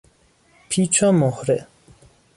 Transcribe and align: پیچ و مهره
پیچ 0.69 1.03
و 1.03 1.11
مهره 1.11 1.67